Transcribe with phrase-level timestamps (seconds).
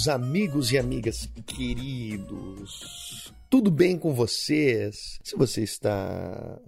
[0.00, 3.34] meus amigos e amigas queridos.
[3.50, 5.20] Tudo bem com vocês?
[5.22, 6.58] Se você está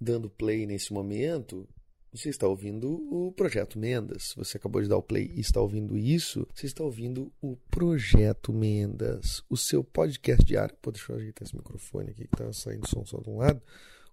[0.00, 1.68] dando play nesse momento,
[2.12, 4.32] você está ouvindo o Projeto Mendas.
[4.36, 6.46] Você acabou de dar o play e está ouvindo isso.
[6.54, 10.76] Você está ouvindo o Projeto Mendas, o seu podcast diário.
[10.80, 13.60] Pô, deixa eu ajeitar esse microfone aqui que tá saindo som só de um lado.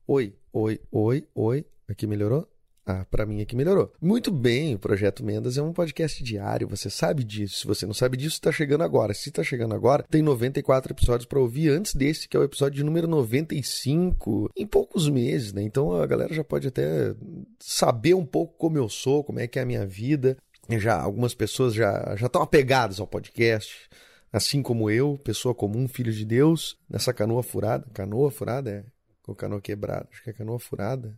[0.07, 1.63] Oi, oi, oi, oi.
[1.87, 2.54] Aqui melhorou?
[2.85, 3.91] Ah, para mim aqui melhorou.
[3.99, 7.61] Muito bem, o Projeto Mendas é um podcast diário, você sabe disso.
[7.61, 9.11] Se você não sabe disso, está chegando agora.
[9.11, 12.75] Se está chegando agora, tem 94 episódios para ouvir antes desse, que é o episódio
[12.75, 15.63] de número 95, em poucos meses, né?
[15.63, 17.15] Então a galera já pode até
[17.59, 20.37] saber um pouco como eu sou, como é que é a minha vida.
[20.77, 23.89] Já algumas pessoas já já estão apegadas ao podcast,
[24.31, 27.87] assim como eu, pessoa comum, filho de Deus, nessa canoa furada.
[27.93, 28.83] Canoa furada é
[29.23, 30.07] com canoa quebrada.
[30.11, 31.17] Acho que é canoa furada.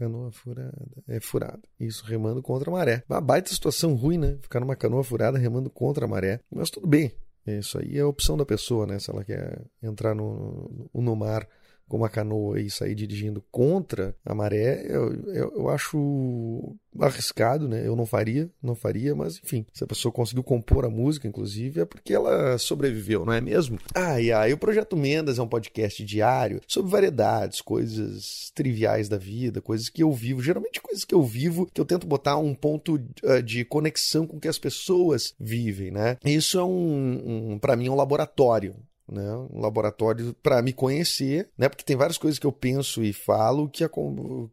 [0.00, 0.86] Canoa furada.
[1.06, 1.60] É furada.
[1.78, 3.04] Isso, remando contra a maré.
[3.06, 4.38] Uma baita situação ruim, né?
[4.40, 6.40] Ficar numa canoa furada remando contra a maré.
[6.50, 7.12] Mas tudo bem.
[7.46, 8.98] Isso aí é a opção da pessoa, né?
[8.98, 11.46] Se ela quer entrar no, no, no mar
[11.90, 17.84] com uma canoa e sair dirigindo contra a maré, eu, eu, eu, acho arriscado, né?
[17.84, 21.80] Eu não faria, não faria, mas enfim, se a pessoa conseguiu compor a música, inclusive,
[21.80, 23.76] é porque ela sobreviveu, não é mesmo?
[23.92, 29.18] Ah, e aí o Projeto Mendas é um podcast diário sobre variedades, coisas triviais da
[29.18, 32.54] vida, coisas que eu vivo, geralmente coisas que eu vivo, que eu tento botar um
[32.54, 36.16] ponto uh, de conexão com o que as pessoas vivem, né?
[36.24, 38.76] Isso é um, um para mim, um laboratório
[39.10, 39.36] né?
[39.50, 41.68] um laboratório para me conhecer, né?
[41.68, 43.84] porque tem várias coisas que eu penso e falo que,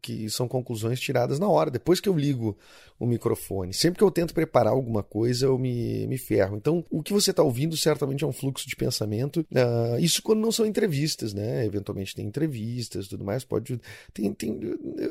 [0.01, 2.57] que são conclusões tiradas na hora, depois que eu ligo
[3.00, 3.73] o microfone.
[3.73, 6.57] Sempre que eu tento preparar alguma coisa, eu me, me ferro.
[6.57, 9.41] Então, o que você está ouvindo certamente é um fluxo de pensamento.
[9.51, 11.63] Uh, isso quando não são entrevistas, né?
[11.66, 13.44] Eventualmente tem entrevistas tudo mais.
[13.44, 13.79] Pode.
[14.13, 14.59] Tem, tem,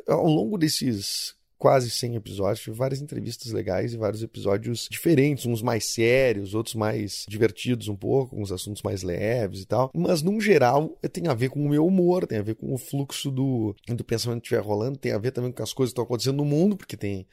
[0.07, 5.61] ao longo desses quase 100 episódios, tive várias entrevistas legais e vários episódios diferentes, uns
[5.61, 9.91] mais sérios, outros mais divertidos um pouco, uns assuntos mais leves e tal.
[9.95, 12.77] Mas, num geral, tem a ver com o meu humor, tem a ver com o
[12.77, 15.93] fluxo do, do pensamento que estiver rolando, tem a ver também com as coisas que
[15.93, 17.27] estão acontecendo no mundo, porque tem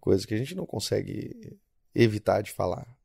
[0.00, 1.56] coisas que a gente não consegue
[1.94, 2.97] evitar de falar.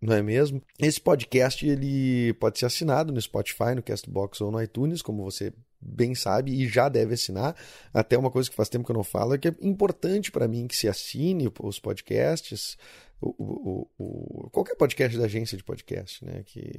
[0.00, 0.62] Não é mesmo?
[0.78, 5.52] Esse podcast ele pode ser assinado no Spotify, no Castbox ou no iTunes, como você
[5.80, 7.56] bem sabe e já deve assinar.
[7.94, 10.46] Até uma coisa que faz tempo que eu não falo é que é importante para
[10.46, 12.76] mim que se assine os podcasts,
[13.20, 16.42] o, o, o, qualquer podcast da agência de podcast, né?
[16.44, 16.72] Que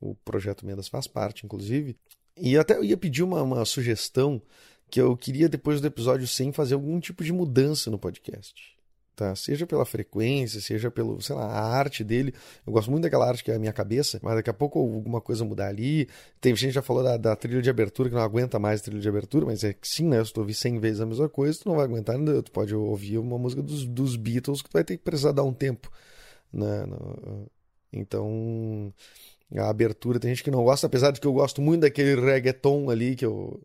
[0.00, 1.96] o projeto Mendas faz parte, inclusive.
[2.36, 4.40] E até eu ia pedir uma, uma sugestão
[4.88, 8.80] que eu queria, depois do episódio 100, fazer algum tipo de mudança no podcast
[9.14, 9.34] tá?
[9.36, 12.34] Seja pela frequência, seja pelo, sei lá, a arte dele.
[12.66, 15.20] Eu gosto muito daquela arte que é a minha cabeça, mas daqui a pouco alguma
[15.20, 16.08] coisa mudar ali.
[16.40, 18.84] Tem gente que já falou da, da trilha de abertura, que não aguenta mais a
[18.84, 20.24] trilha de abertura, mas é que sim, né?
[20.24, 23.18] Se tu ouvir 100 vezes a mesma coisa, tu não vai aguentar, tu pode ouvir
[23.18, 25.90] uma música dos, dos Beatles que tu vai ter que precisar dar um tempo,
[26.52, 26.84] né?
[27.92, 28.92] Então,
[29.56, 32.90] a abertura tem gente que não gosta, apesar de que eu gosto muito daquele reggaeton
[32.90, 33.60] ali, que eu...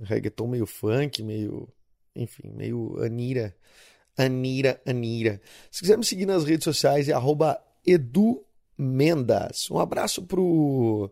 [0.00, 1.68] Reggaeton meio funk, meio...
[2.14, 3.54] Enfim, meio Anira
[4.16, 5.40] Anira Anira.
[5.70, 7.14] Se quiser me seguir nas redes sociais é
[7.86, 9.70] edumendas.
[9.70, 11.10] Um abraço pro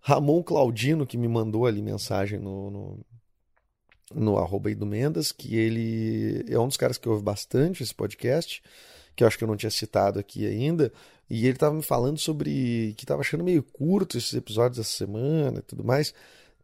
[0.00, 3.06] Ramon Claudino que me mandou ali mensagem no, no,
[4.14, 8.62] no arroba edumendas, que ele é um dos caras que ouve bastante esse podcast,
[9.14, 10.92] que eu acho que eu não tinha citado aqui ainda,
[11.28, 15.60] e ele estava me falando sobre que estava achando meio curto esses episódios essa semana
[15.60, 16.12] e tudo mais.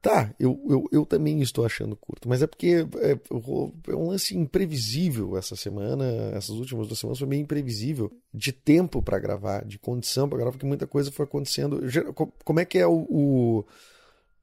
[0.01, 4.37] Tá, eu, eu, eu também estou achando curto, mas é porque é, é, um lance
[4.37, 6.05] imprevisível essa semana,
[6.35, 10.53] essas últimas duas semanas foi meio imprevisível de tempo para gravar, de condição para gravar,
[10.53, 11.81] porque muita coisa foi acontecendo.
[12.45, 13.65] Como é que é o, o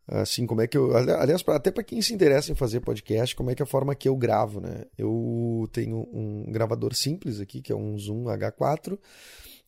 [0.07, 3.50] assim, como é que eu, aliás, até para quem se interessa em fazer podcast, como
[3.50, 4.84] é que é a forma que eu gravo, né?
[4.98, 9.00] Eu tenho um gravador simples aqui, que é um Zoom H4,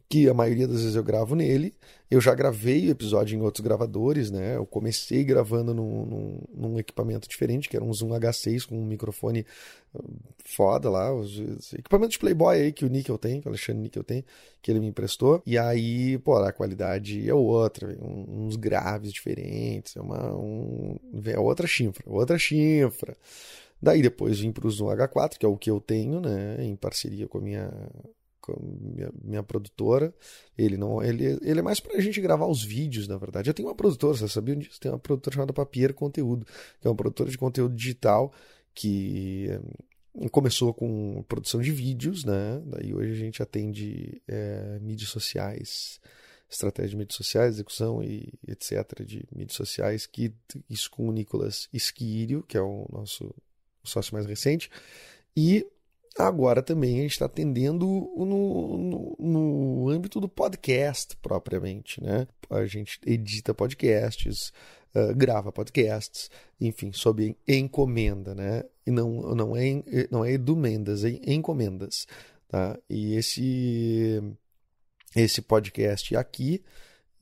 [0.10, 1.74] que a maioria das vezes eu gravo nele.
[2.10, 4.56] Eu já gravei o episódio em outros gravadores, né?
[4.56, 8.86] Eu comecei gravando num, num, num equipamento diferente, que era um Zoom H6 com um
[8.86, 9.46] microfone
[9.94, 10.02] ah,
[10.46, 13.82] foda lá, os, os equipamentos de Playboy aí que o Nickel tem, que o Alexandre
[13.82, 14.24] Nickel tem,
[14.62, 15.42] que ele me emprestou.
[15.46, 21.68] E aí, pô, a qualidade é outra, uns graves diferentes, é uma um, é outra
[21.68, 23.18] chinfra, outra chinfra.
[23.82, 26.76] Daí depois vim para o Zoom H4, que é o que eu tenho, né, em
[26.76, 27.72] parceria com a minha
[28.60, 30.14] minha, minha produtora.
[30.58, 33.50] Ele não, ele, ele é mais pra gente gravar os vídeos, na verdade.
[33.50, 34.80] Eu tenho uma produtora, você sabia disso?
[34.80, 36.46] Tem uma produtora chamada Papier Conteúdo,
[36.80, 38.32] que é uma produtora de conteúdo digital
[38.74, 42.62] que eh, começou com produção de vídeos, né?
[42.66, 46.00] Daí hoje a gente atende é, mídias sociais,
[46.50, 49.04] estratégia de mídias sociais, execução e etc.
[49.06, 50.34] de mídias sociais, que
[50.70, 53.34] isso com o Nicolas Esquírio, que é o nosso
[53.84, 54.70] sócio mais recente,
[55.36, 55.66] e
[56.18, 62.28] Agora também a gente está atendendo no, no, no, âmbito do podcast propriamente, né?
[62.50, 64.52] A gente edita podcasts,
[64.96, 68.64] uh, grava podcasts, enfim, sob encomenda, né?
[68.86, 72.08] E não, não, é, não é edumendas, é encomendas,
[72.48, 72.80] tá?
[72.90, 74.20] E esse,
[75.16, 76.64] esse podcast aqui,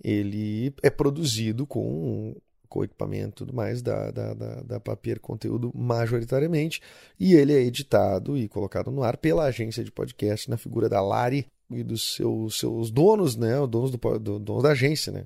[0.01, 2.33] ele é produzido com
[2.67, 6.81] com equipamento e tudo mais da, da, da, da Papier Conteúdo majoritariamente,
[7.19, 11.01] e ele é editado e colocado no ar pela agência de podcast na figura da
[11.01, 15.25] Lari e dos seus, seus donos, né, os donos, do, do, donos da agência, né,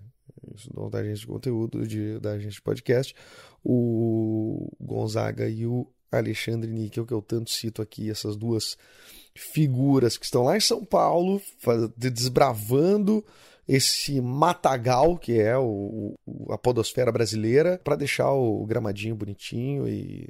[0.54, 3.16] os donos da agência de conteúdo, de, da agência de podcast,
[3.64, 8.78] o Gonzaga e o Alexandre Níquel, que eu tanto cito aqui, essas duas
[9.36, 13.24] figuras que estão lá em São Paulo, faz, desbravando
[13.70, 20.28] esse matagal que é o, o a podosfera brasileira para deixar o gramadinho bonitinho e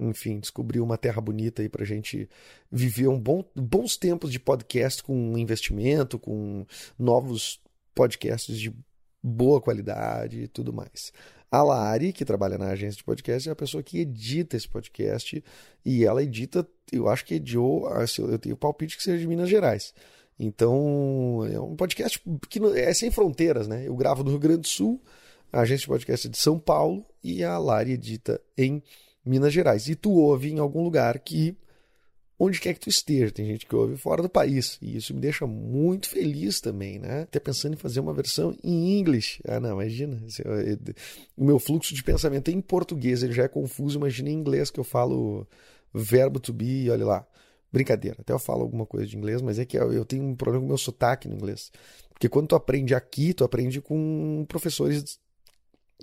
[0.00, 2.26] enfim, descobrir uma terra bonita aí para gente
[2.72, 6.66] viver um bom, bons tempos de podcast com investimento, com
[6.98, 7.60] novos
[7.94, 8.74] podcasts de
[9.22, 11.12] boa qualidade e tudo mais.
[11.50, 15.44] A Lari, que trabalha na agência de podcast, é a pessoa que edita esse podcast
[15.84, 17.88] e ela edita, eu acho que editou,
[18.18, 19.92] eu tenho palpite que seja de Minas Gerais.
[20.38, 23.86] Então, é um podcast que é sem fronteiras, né?
[23.86, 25.00] Eu gravo do Rio Grande do Sul,
[25.52, 28.82] a agência de podcast é de São Paulo e a Lari edita em
[29.24, 29.88] Minas Gerais.
[29.88, 31.56] E tu ouve em algum lugar que,
[32.36, 34.76] onde quer que tu esteja, tem gente que ouve fora do país.
[34.82, 37.22] E isso me deixa muito feliz também, né?
[37.22, 39.38] Até pensando em fazer uma versão em inglês.
[39.46, 40.20] Ah, não, imagina.
[41.36, 44.80] O meu fluxo de pensamento em português ele já é confuso, imagina em inglês que
[44.80, 45.46] eu falo
[45.94, 47.26] verbo to be, olha lá.
[47.74, 50.60] Brincadeira, até eu falo alguma coisa de inglês, mas é que eu tenho um problema
[50.60, 51.72] com o meu sotaque no inglês.
[52.12, 55.18] Porque quando tu aprende aqui, tu aprende com professores.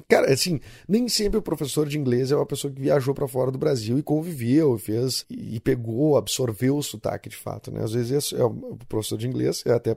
[0.09, 3.51] Cara, assim, nem sempre o professor de inglês é uma pessoa que viajou para fora
[3.51, 7.81] do Brasil e conviveu, fez e pegou, absorveu o sotaque de fato, né?
[7.81, 9.95] Às vezes é o professor de inglês é até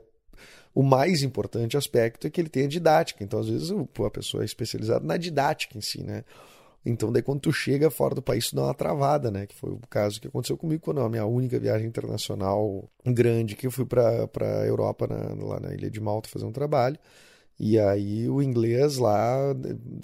[0.73, 3.25] o mais importante aspecto é que ele tem a didática.
[3.25, 6.25] Então, às vezes, a pessoa é especializada na didática em si, né?
[6.85, 9.47] Então, daí quando tu chega fora do país, tu dá uma travada, né?
[9.47, 13.67] Que foi o caso que aconteceu comigo quando a minha única viagem internacional grande, que
[13.67, 16.99] eu fui para a Europa, na, lá na Ilha de Malta, fazer um trabalho.
[17.59, 19.39] E aí o inglês lá,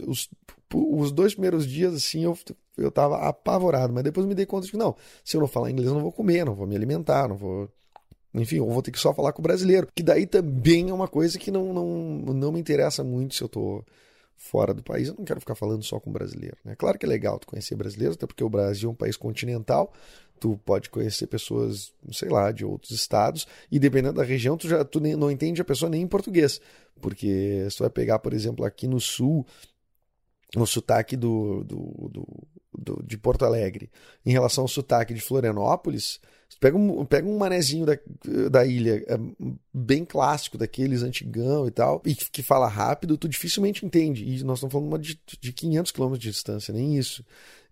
[0.06, 0.30] os,
[0.74, 2.38] os dois primeiros dias, assim, eu,
[2.78, 3.92] eu tava apavorado.
[3.92, 6.02] Mas depois me dei conta de que, não, se eu não falar inglês, eu não
[6.02, 7.68] vou comer, não vou me alimentar, não vou
[8.32, 9.88] enfim, eu vou ter que só falar com o brasileiro.
[9.94, 11.86] Que daí também é uma coisa que não, não,
[12.32, 13.84] não me interessa muito se eu tô
[14.40, 16.56] fora do país, eu não quero ficar falando só com brasileiro.
[16.64, 16.74] Né?
[16.74, 19.92] Claro que é legal tu conhecer brasileiros, até porque o Brasil é um país continental,
[20.40, 24.82] tu pode conhecer pessoas, sei lá, de outros estados, e dependendo da região, tu já
[24.82, 26.58] tu nem, não entende a pessoa nem em português.
[27.02, 29.46] Porque se tu vai pegar, por exemplo, aqui no sul,
[30.56, 33.90] o sotaque do, do, do, do, de Porto Alegre
[34.24, 36.18] em relação ao sotaque de Florianópolis,
[36.58, 37.98] pega um, pega um manezinho da,
[38.50, 39.18] da ilha, é
[39.72, 44.24] bem clássico, daqueles antigão e tal, e que, fala rápido, tu dificilmente entende.
[44.24, 47.24] E nós estamos falando de, de 500 km de distância, nem isso.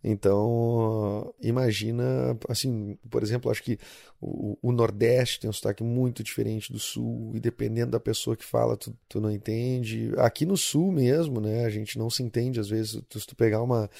[0.02, 3.78] Então, imagina, assim, por exemplo, acho que
[4.20, 8.44] o, o, Nordeste tem um sotaque muito diferente do Sul, e dependendo da pessoa que
[8.44, 10.12] fala, tu, tu não entende.
[10.18, 13.60] Aqui no Sul mesmo, né, a gente não se entende, às vezes, se tu pegar
[13.60, 13.90] uma,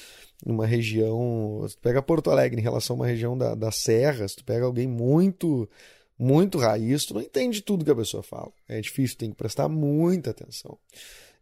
[0.45, 4.27] uma região, se tu pega Porto Alegre em relação a uma região da, da Serra,
[4.27, 5.69] se tu pega alguém muito
[6.17, 8.51] muito raiz, tu não entende tudo que a pessoa fala.
[8.67, 10.77] É difícil, tem que prestar muita atenção.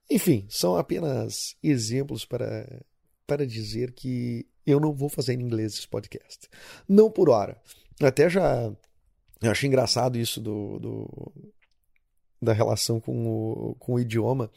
[0.10, 2.68] Enfim, são apenas exemplos para
[3.27, 6.50] para dizer que eu não vou fazer em inglês esse podcast.
[6.88, 7.62] Não por hora.
[8.01, 8.72] Até já
[9.41, 11.34] eu acho engraçado isso do, do
[12.41, 14.50] da relação com o, com o idioma,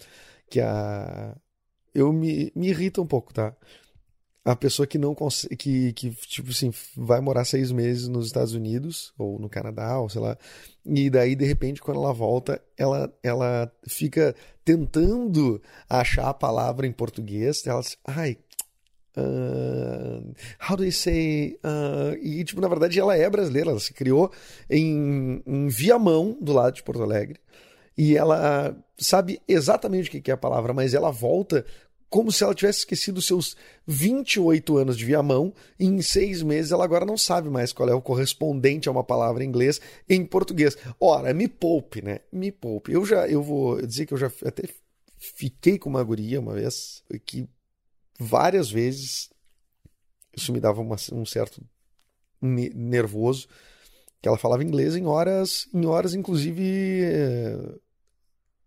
[0.48, 1.36] que a
[1.94, 3.54] eu me, me irrita um pouco, tá?
[4.44, 8.54] a pessoa que não consegue, que, que, tipo assim, vai morar seis meses nos Estados
[8.54, 10.36] Unidos, ou no Canadá, ou sei lá,
[10.84, 14.34] e daí, de repente, quando ela volta, ela, ela fica
[14.64, 18.38] tentando achar a palavra em português, ela diz, ai,
[19.16, 20.34] Uh,
[20.68, 21.58] how do you say?
[21.64, 24.30] Uh, e, tipo, na verdade, ela é brasileira, ela se criou
[24.68, 27.38] em, em Viamão, do lado de Porto Alegre,
[27.96, 31.64] e ela sabe exatamente o que é a palavra, mas ela volta
[32.10, 36.84] como se ela tivesse esquecido seus 28 anos de Viamão e em seis meses ela
[36.84, 40.76] agora não sabe mais qual é o correspondente a uma palavra em inglês em português.
[40.98, 42.18] Ora, me poupe, né?
[42.32, 42.92] Me poupe.
[42.92, 44.64] Eu já, eu vou dizer que eu já até
[45.16, 47.48] fiquei com uma guria uma vez que
[48.20, 49.30] várias vezes
[50.36, 51.62] isso me dava uma, um certo
[52.40, 53.48] nervoso
[54.22, 57.74] que ela falava inglês em horas, em horas inclusive eh,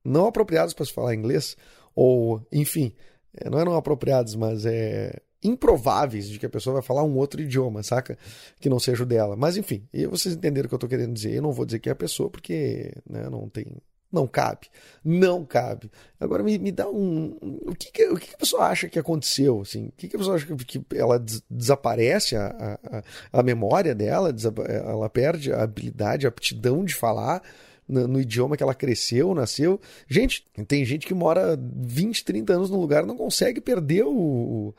[0.04, 1.56] não apropriadas para se falar inglês
[1.96, 2.94] ou, enfim,
[3.36, 7.42] é, não eram apropriados, mas é improváveis de que a pessoa vai falar um outro
[7.42, 8.18] idioma, saca?
[8.60, 9.36] Que não seja o dela.
[9.36, 11.34] Mas enfim, e vocês entenderam o que eu estou querendo dizer.
[11.36, 13.66] Eu não vou dizer que é a pessoa, porque né, não tem.
[14.14, 14.68] Não cabe.
[15.04, 15.90] Não cabe.
[16.20, 17.36] Agora me, me dá um.
[17.42, 19.62] O que, que, o que, a pessoa acha que aconteceu?
[19.62, 19.88] Assim?
[19.88, 23.96] O que, que a pessoa acha que, que ela des desaparece a, a, a memória
[23.96, 24.32] dela,
[24.70, 27.42] ela perde a habilidade, a aptidão de falar?
[27.86, 29.80] no, no, idioma que ela cresceu, nasceu.
[30.08, 34.74] Gente, tem gente que mora 20, 30 anos no lugar não consegue perder o,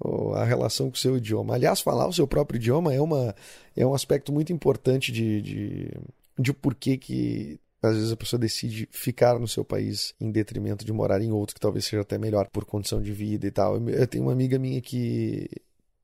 [0.00, 1.54] o, a relação com o seu idioma.
[1.54, 3.34] Aliás, falar o seu próprio idioma é, uma,
[3.76, 5.90] é um aspecto muito importante de, de,
[6.38, 10.92] de porquê que às vezes a pessoa decide ficar no seu país em detrimento de
[10.92, 13.76] morar em outro que talvez seja até melhor por condição de vida e tal.
[13.88, 15.48] Eu tenho uma amiga minha que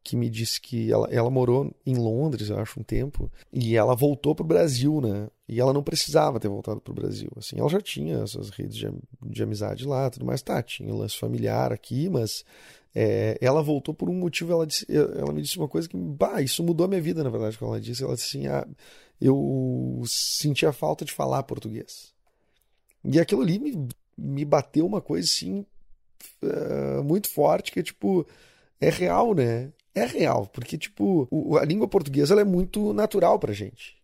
[0.05, 3.97] que me disse que ela, ela morou em Londres, eu acho, um tempo, e ela
[3.97, 5.29] voltou para o Brasil, né?
[5.49, 7.31] E ela não precisava ter voltado para o Brasil.
[7.39, 11.17] Assim, ela já tinha essas redes de, de amizade lá, tudo mais, tá, tinha lance
[11.17, 12.45] familiar aqui, mas
[12.95, 14.53] é, ela voltou por um motivo.
[14.53, 17.31] Ela, disse, ela me disse uma coisa que, bah, isso mudou a minha vida, na
[17.31, 18.05] verdade, quando ela disse.
[18.05, 18.67] Ela disse assim: ah,
[19.27, 22.13] eu sentia falta de falar português.
[23.05, 25.65] E aquilo ali me, me bateu uma coisa assim,
[26.43, 28.27] uh, muito forte, que é tipo,
[28.81, 29.73] é real, né?
[29.95, 33.97] é real, porque, tipo, o, a língua portuguesa é muito natural pra gente.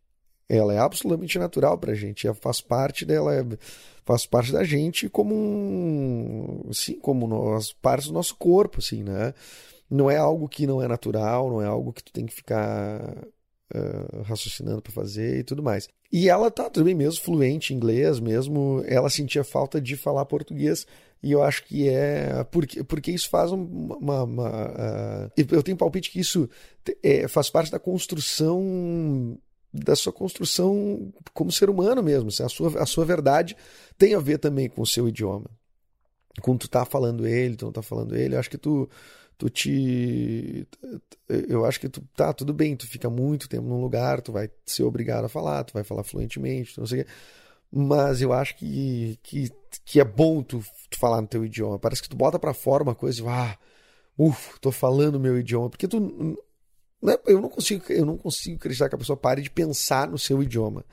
[0.49, 2.27] Ela é absolutamente natural pra gente.
[2.27, 3.45] Ela faz parte dela, é,
[4.05, 6.73] faz parte da gente como um.
[6.73, 9.35] Sim, como nós, partes do nosso corpo, assim, né?
[9.89, 13.01] Não é algo que não é natural, não é algo que tu tem que ficar
[13.75, 15.89] uh, raciocinando para fazer e tudo mais.
[16.13, 20.87] E ela tá também mesmo fluente em inglês, mesmo ela sentia falta de falar português
[21.23, 22.45] e eu acho que é.
[22.45, 23.97] Porque, porque isso faz uma.
[23.97, 26.49] uma, uma uh, eu tenho palpite que isso
[27.03, 29.39] é, faz parte da construção.
[29.73, 32.29] Da sua construção como ser humano mesmo.
[32.29, 33.57] Assim, a, sua, a sua verdade
[33.97, 35.49] tem a ver também com o seu idioma.
[36.41, 38.89] Quando tu tá falando ele, tu não tá falando ele, eu acho que tu
[39.41, 40.69] tu te
[41.27, 44.51] eu acho que tu tá tudo bem, tu fica muito tempo num lugar, tu vai
[44.67, 47.11] ser obrigado a falar, tu vai falar fluentemente, não sei o quê.
[47.73, 49.51] Mas eu acho que, que,
[49.85, 51.79] que é bom tu, tu falar no teu idioma.
[51.79, 53.57] Parece que tu bota para fora uma coisa ah,
[54.19, 56.37] ufa, tô falando meu idioma, porque tu
[57.03, 60.19] né, eu não consigo eu não consigo acreditar que a pessoa pare de pensar no
[60.19, 60.85] seu idioma,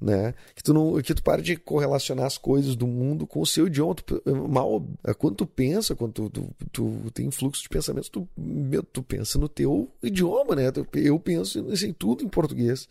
[0.00, 0.34] né?
[0.54, 3.66] Que tu não que tu pare de correlacionar as coisas do mundo com o seu
[3.66, 3.94] idioma.
[3.94, 4.86] Tu, mal
[5.18, 9.38] quando tu pensa, quando tu, tu, tu tem fluxo de pensamentos, tu, meu, tu pensa
[9.38, 10.72] no teu idioma, né?
[10.94, 12.88] Eu penso em tudo em português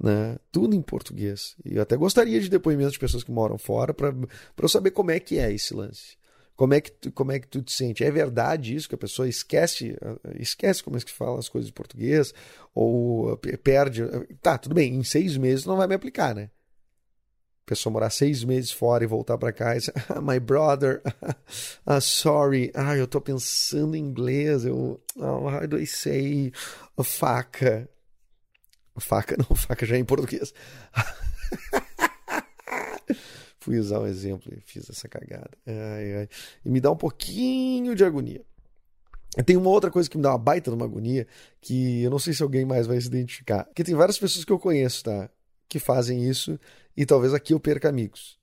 [0.00, 0.36] né?
[0.50, 1.56] Tudo em português.
[1.64, 4.12] E eu até gostaria de depoimentos de pessoas que moram fora para
[4.60, 6.16] eu saber como é que é esse lance.
[6.56, 8.04] Como é, que tu, como é que tu te sente?
[8.04, 9.96] É verdade isso que a pessoa esquece,
[10.38, 12.32] esquece como é que fala as coisas em português
[12.72, 14.02] ou perde?
[14.40, 16.50] Tá, tudo bem, em seis meses não vai me aplicar, né?
[17.66, 19.72] Pessoa morar seis meses fora e voltar para cá
[20.10, 21.02] ah, my brother,
[21.84, 26.52] ah, sorry, ah, eu tô pensando em inglês, eu, oh, how do I say,
[27.02, 27.88] faca,
[28.98, 30.54] Faca não, faca já é em português.
[33.64, 35.48] Fui usar um exemplo e fiz essa cagada.
[35.66, 36.28] Ai, ai.
[36.62, 38.44] E me dá um pouquinho de agonia.
[39.46, 41.26] Tem uma outra coisa que me dá uma baita de uma agonia,
[41.62, 43.66] que eu não sei se alguém mais vai se identificar.
[43.74, 45.30] Que tem várias pessoas que eu conheço, tá?
[45.66, 46.60] Que fazem isso
[46.94, 48.38] e talvez aqui eu perca amigos.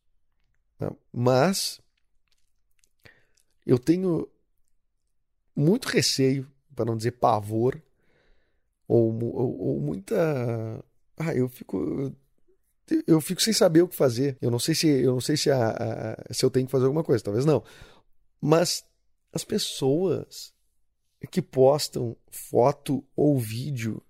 [0.80, 0.92] Tá?
[1.14, 1.80] Mas
[3.64, 4.28] eu tenho
[5.56, 7.80] muito receio, para não dizer pavor,
[8.88, 10.84] ou, ou, ou muita.
[11.16, 12.12] Ah, eu fico
[13.08, 14.38] eu fico sem saber o que fazer.
[14.42, 16.86] Eu não sei se eu não sei se, a, a, se eu tenho que fazer
[16.86, 17.64] alguma coisa, talvez não.
[18.40, 18.84] Mas
[19.32, 20.54] as pessoas
[21.30, 24.02] que postam foto ou vídeo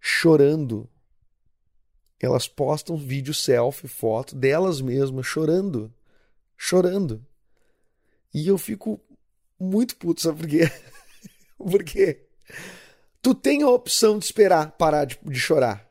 [0.00, 0.88] chorando,
[2.18, 5.92] elas postam vídeo selfie, foto delas mesmas chorando,
[6.56, 7.24] chorando.
[8.32, 9.00] E eu fico
[9.58, 10.70] muito puto, sabe por quê?
[11.58, 12.26] Porque
[13.20, 15.89] tu tem a opção de esperar parar de, de chorar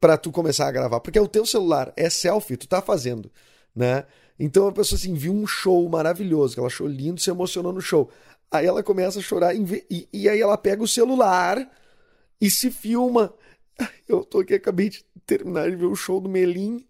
[0.00, 3.30] para tu começar a gravar, porque é o teu celular, é selfie, tu tá fazendo,
[3.74, 4.04] né?
[4.38, 7.80] Então a pessoa assim viu um show maravilhoso, que ela achou lindo, se emocionou no
[7.80, 8.10] show.
[8.50, 11.68] Aí ela começa a chorar e, e aí ela pega o celular
[12.40, 13.34] e se filma.
[14.08, 16.86] Eu tô aqui, acabei de terminar de ver o show do Melim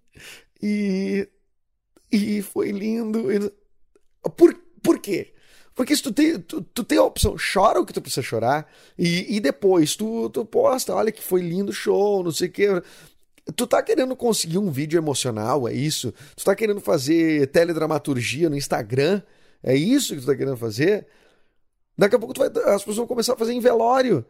[0.62, 1.28] e
[2.10, 3.28] e foi lindo.
[4.36, 5.34] Por, por quê?
[5.78, 8.68] Porque se tu tem, tu, tu tem a opção, chora o que tu precisa chorar,
[8.98, 12.82] e, e depois tu, tu posta, olha que foi lindo show, não sei o quê.
[13.54, 16.12] Tu tá querendo conseguir um vídeo emocional, é isso?
[16.34, 19.22] Tu tá querendo fazer teledramaturgia no Instagram,
[19.62, 21.06] é isso que tu tá querendo fazer?
[21.96, 24.26] Daqui a pouco vai, as pessoas vão começar a fazer em velório.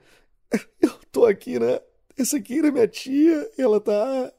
[0.83, 1.81] Eu tô aqui, né?
[2.15, 4.31] Essa aqui é minha tia, ela tá.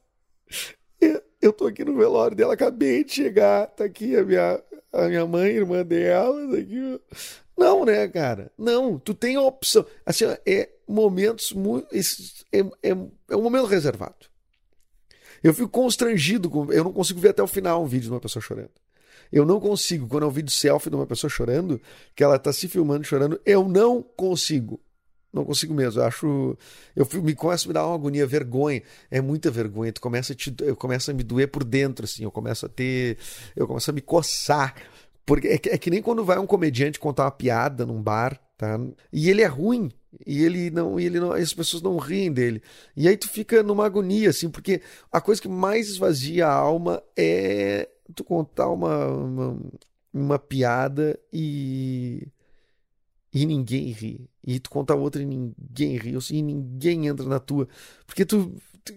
[1.42, 4.62] Eu tô aqui no velório dela, acabei de chegar, tá aqui a minha,
[4.92, 7.00] a minha mãe, irmã dela, tá aqui.
[7.56, 8.50] Não, né, cara?
[8.56, 9.84] Não, tu tem a opção.
[10.04, 11.86] Assim, é momentos muito.
[11.94, 12.90] É, é,
[13.28, 14.30] é um momento reservado.
[15.42, 18.20] Eu fico constrangido, com, eu não consigo ver até o final um vídeo de uma
[18.20, 18.70] pessoa chorando.
[19.32, 21.80] Eu não consigo, quando é um vídeo selfie de uma pessoa chorando,
[22.14, 24.80] que ela tá se filmando chorando, eu não consigo.
[25.32, 26.00] Não consigo mesmo.
[26.00, 26.58] Eu acho.
[26.94, 28.82] Eu me começo a me dar uma agonia, vergonha.
[29.10, 29.92] É muita vergonha.
[29.92, 32.24] Tu começa a te, eu começo a me doer por dentro, assim.
[32.24, 33.18] Eu começo a ter.
[33.54, 34.74] Eu começo a me coçar.
[35.24, 38.40] Porque é que, é que nem quando vai um comediante contar uma piada num bar,
[38.58, 38.80] tá?
[39.12, 39.90] E ele é ruim.
[40.26, 42.62] E ele não, e ele não, as pessoas não riem dele.
[42.96, 44.82] E aí tu fica numa agonia, assim, porque
[45.12, 49.60] a coisa que mais esvazia a alma é tu contar uma, uma,
[50.12, 52.26] uma piada e
[53.32, 54.29] e ninguém ri.
[54.44, 56.14] E tu conta outra e ninguém ri.
[56.30, 57.68] E ninguém entra na tua.
[58.06, 58.54] Porque tu,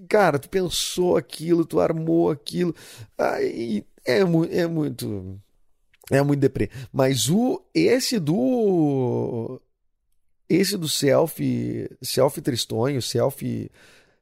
[0.08, 2.74] cara, tu pensou aquilo, tu armou aquilo.
[3.18, 5.40] Aí é, é muito.
[6.12, 6.70] É muito deprê.
[6.92, 9.62] Mas o esse do
[10.50, 13.72] esse do selfie, selfie tristonho, selfie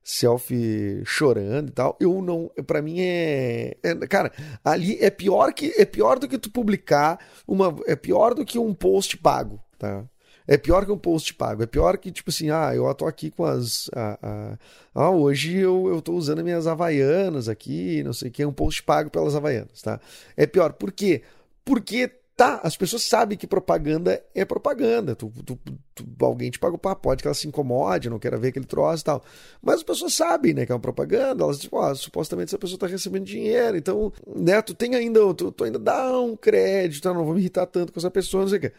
[0.04, 4.32] selfie chorando e tal, eu não, para mim é, é, cara,
[4.64, 8.58] ali é pior que é pior do que tu publicar uma é pior do que
[8.58, 10.04] um post pago, tá?
[10.52, 11.64] É pior que um post pago.
[11.64, 13.90] É pior que, tipo assim, ah, eu tô aqui com as.
[13.96, 14.58] Ah, ah,
[14.94, 18.52] ah hoje eu, eu tô usando minhas havaianas aqui, não sei o que, é um
[18.52, 19.98] post pago pelas havaianas, tá?
[20.36, 20.74] É pior.
[20.74, 21.22] Por quê?
[21.64, 25.16] Porque tá, as pessoas sabem que propaganda é propaganda.
[25.16, 25.58] Tu, tu,
[25.96, 28.66] tu, alguém te paga o papo, pode que ela se incomode, não queira ver aquele
[28.66, 29.24] troço e tal.
[29.62, 32.78] Mas as pessoas sabem, né, que é uma propaganda, elas tipo, ah, supostamente essa pessoa
[32.78, 37.14] tá recebendo dinheiro, então, né, tu tem ainda, tu, tu ainda dá um crédito, tá,
[37.14, 38.74] não vou me irritar tanto com essa pessoa, não sei o quê.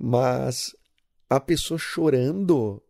[0.00, 0.72] Mas
[1.28, 2.82] a pessoa chorando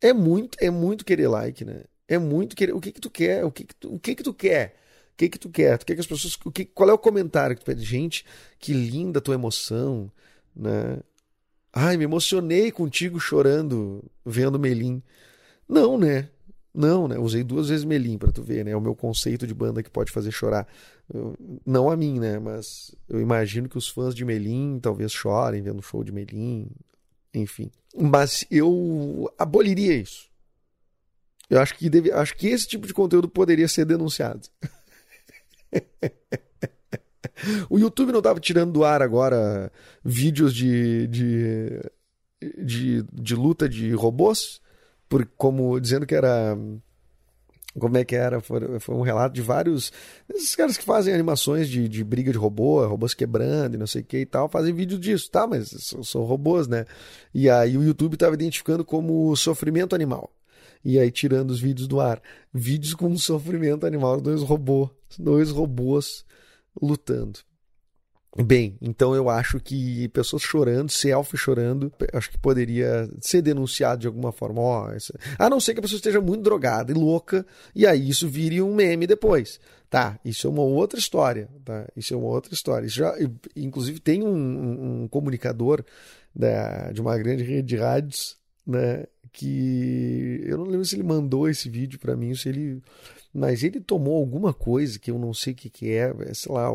[0.00, 1.84] é muito, é muito querer like, né?
[2.08, 2.72] É muito querer.
[2.72, 3.44] O que que tu quer?
[3.44, 4.76] O que que tu, o que que tu quer?
[5.12, 5.78] O que que tu quer?
[5.78, 7.84] Tu quer que as pessoas, o que, qual é o comentário que tu pede?
[7.84, 8.24] Gente,
[8.58, 10.10] que linda a tua emoção,
[10.56, 10.98] né?
[11.72, 15.02] Ai, me emocionei contigo chorando vendo Melim.
[15.68, 16.28] Não, né?
[16.74, 17.18] Não, né?
[17.18, 18.72] Usei duas vezes Melim para tu ver, né?
[18.72, 20.66] É o meu conceito de banda que pode fazer chorar.
[21.12, 22.38] Eu, não a mim, né?
[22.38, 26.70] Mas eu imagino que os fãs de Melim talvez chorem vendo o show de Melim,
[27.34, 27.70] enfim.
[27.96, 30.28] Mas eu aboliria isso.
[31.48, 34.48] Eu acho que deve, acho que esse tipo de conteúdo poderia ser denunciado.
[37.68, 39.72] o YouTube não estava tirando do ar agora
[40.04, 41.80] vídeos de, de,
[42.64, 44.60] de, de luta de robôs?
[45.10, 46.56] por, como dizendo que era
[47.78, 48.40] como é que era?
[48.40, 49.92] Foi, foi, um relato de vários.
[50.28, 54.02] Esses caras que fazem animações de, de briga de robô, robôs quebrando e não sei
[54.02, 55.46] o que e tal, fazem vídeo disso, tá?
[55.46, 56.84] Mas são, são robôs, né?
[57.32, 60.32] E aí o YouTube estava identificando como sofrimento animal.
[60.84, 62.20] E aí tirando os vídeos do ar.
[62.52, 66.24] Vídeos com sofrimento animal, dois robôs, dois robôs
[66.80, 67.40] lutando.
[68.36, 74.06] Bem, então eu acho que pessoas chorando, selfie chorando, acho que poderia ser denunciado de
[74.06, 74.60] alguma forma.
[74.60, 75.18] Oh, essa...
[75.36, 78.62] A não ser que a pessoa esteja muito drogada e louca, e aí isso vire
[78.62, 79.58] um meme depois.
[79.90, 81.48] Tá, isso é uma outra história.
[81.64, 81.88] Tá?
[81.96, 82.86] Isso é uma outra história.
[82.86, 83.12] Isso já,
[83.56, 85.84] inclusive, tem um, um comunicador
[86.32, 89.06] da, de uma grande rede de rádios, né?
[89.32, 92.80] Que eu não lembro se ele mandou esse vídeo para mim, se ele
[93.32, 96.52] mas ele tomou alguma coisa que eu não sei o que, que é, é sei
[96.52, 96.70] lá,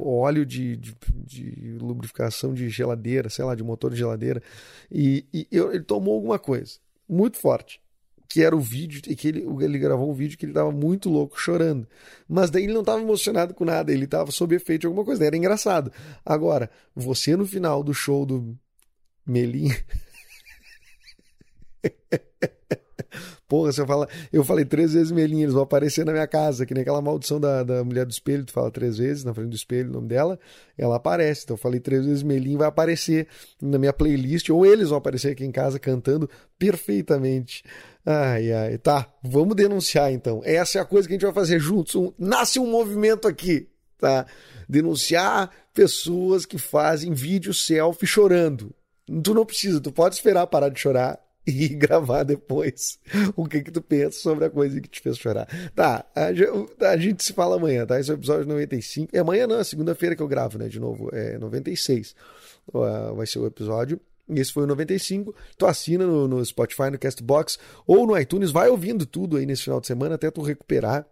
[0.00, 4.42] óleo de, de, de, lubrificação de geladeira, sei lá, de motor de geladeira,
[4.90, 7.82] e, e ele tomou alguma coisa muito forte,
[8.28, 11.38] que era o vídeo, que ele, ele gravou um vídeo que ele estava muito louco,
[11.38, 11.86] chorando,
[12.26, 15.24] mas daí ele não estava emocionado com nada, ele estava sob efeito de alguma coisa,
[15.24, 15.92] era engraçado.
[16.24, 18.56] Agora, você no final do show do
[19.26, 19.68] Melim
[23.46, 26.72] Porra, você fala, eu falei três vezes Melim, eles vão aparecer na minha casa, que
[26.72, 29.56] nem aquela maldição da, da mulher do espelho, tu fala três vezes na frente do
[29.56, 30.38] espelho o nome dela,
[30.78, 31.42] ela aparece.
[31.44, 33.28] Então eu falei três vezes Melim, vai aparecer
[33.60, 36.28] na minha playlist, ou eles vão aparecer aqui em casa cantando
[36.58, 37.62] perfeitamente.
[38.06, 40.40] Ai, ai, tá, vamos denunciar então.
[40.44, 41.94] Essa é a coisa que a gente vai fazer juntos.
[41.94, 44.26] Um, nasce um movimento aqui, tá?
[44.66, 48.74] Denunciar pessoas que fazem vídeo selfie chorando.
[49.22, 52.98] Tu não precisa, tu pode esperar parar de chorar e gravar depois
[53.36, 55.46] o que que tu pensa sobre a coisa que te fez chorar.
[55.74, 58.00] Tá, a, a gente se fala amanhã, tá?
[58.00, 59.14] Esse é o episódio 95.
[59.14, 60.68] É amanhã não, é segunda-feira que eu gravo, né?
[60.68, 62.14] De novo, é 96.
[62.68, 64.00] Uh, vai ser o episódio.
[64.28, 65.34] Esse foi o 95.
[65.58, 68.50] Tu assina no, no Spotify, no Castbox ou no iTunes.
[68.50, 71.06] Vai ouvindo tudo aí nesse final de semana até tu recuperar.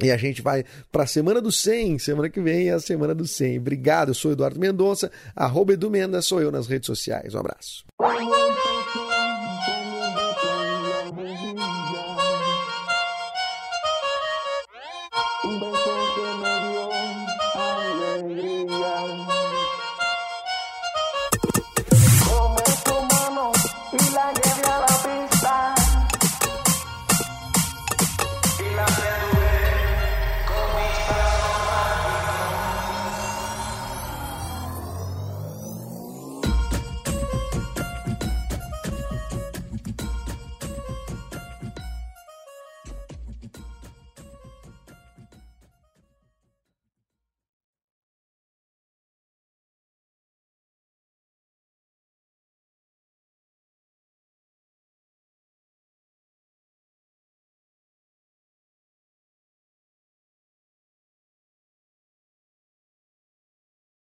[0.00, 1.98] E a gente vai para a semana do 100.
[1.98, 3.58] Semana que vem é a semana do 100.
[3.58, 4.10] Obrigado.
[4.10, 5.10] Eu sou Eduardo Mendonça.
[5.34, 7.34] Arroba Edu Mendes, sou eu nas redes sociais.
[7.34, 7.84] Um abraço.
[24.68, 25.35] ela pensa.